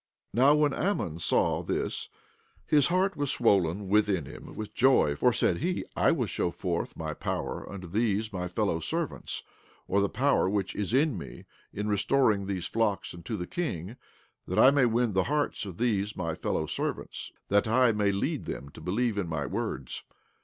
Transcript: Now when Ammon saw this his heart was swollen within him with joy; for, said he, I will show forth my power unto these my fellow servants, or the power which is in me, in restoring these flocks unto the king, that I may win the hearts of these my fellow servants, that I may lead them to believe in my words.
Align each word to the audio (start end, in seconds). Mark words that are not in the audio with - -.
Now 0.33 0.55
when 0.55 0.73
Ammon 0.73 1.19
saw 1.19 1.61
this 1.61 2.09
his 2.65 2.87
heart 2.87 3.15
was 3.15 3.29
swollen 3.31 3.87
within 3.87 4.25
him 4.25 4.55
with 4.55 4.73
joy; 4.73 5.15
for, 5.15 5.31
said 5.31 5.59
he, 5.59 5.85
I 5.95 6.11
will 6.11 6.25
show 6.25 6.49
forth 6.49 6.97
my 6.97 7.13
power 7.13 7.71
unto 7.71 7.87
these 7.87 8.33
my 8.33 8.47
fellow 8.47 8.79
servants, 8.79 9.43
or 9.87 10.01
the 10.01 10.09
power 10.09 10.49
which 10.49 10.73
is 10.75 10.91
in 10.91 11.19
me, 11.19 11.45
in 11.71 11.87
restoring 11.87 12.47
these 12.47 12.65
flocks 12.65 13.13
unto 13.13 13.37
the 13.37 13.45
king, 13.45 13.95
that 14.47 14.57
I 14.57 14.71
may 14.71 14.87
win 14.87 15.13
the 15.13 15.25
hearts 15.25 15.67
of 15.67 15.77
these 15.77 16.17
my 16.17 16.33
fellow 16.33 16.65
servants, 16.65 17.31
that 17.49 17.67
I 17.67 17.91
may 17.91 18.11
lead 18.11 18.45
them 18.45 18.69
to 18.69 18.81
believe 18.81 19.19
in 19.19 19.27
my 19.29 19.45
words. 19.45 20.01